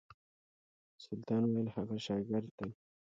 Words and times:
سلطان 1.05 1.43
ویل 1.47 1.67
هغه 1.75 1.97
شاګرد 2.05 2.49
دی. 2.57 2.69